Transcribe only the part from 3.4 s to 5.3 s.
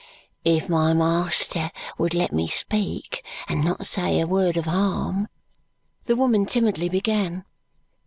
and not say a word of harm"